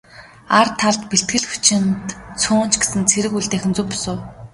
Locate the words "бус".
3.89-4.03